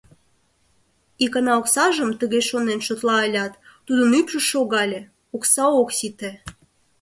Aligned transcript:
Икана 1.23 1.51
оксажым, 1.59 2.09
тыге 2.19 2.39
шонен, 2.49 2.79
шотла 2.87 3.17
ылят, 3.27 3.53
тудын 3.85 4.09
ӱпшӧ 4.19 4.39
шогале— 4.51 5.01
окса 5.35 5.65
ок 5.81 5.89
сите. 5.97 6.31